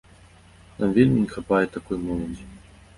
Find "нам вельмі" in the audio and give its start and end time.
0.79-1.19